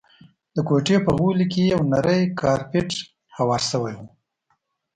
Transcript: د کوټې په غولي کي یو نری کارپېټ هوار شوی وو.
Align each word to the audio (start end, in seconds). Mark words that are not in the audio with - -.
د 0.55 0.57
کوټې 0.67 0.97
په 1.05 1.11
غولي 1.17 1.45
کي 1.53 1.63
یو 1.73 1.81
نری 1.91 2.19
کارپېټ 2.41 2.89
هوار 3.37 3.61
شوی 3.71 3.93
وو. 3.97 4.07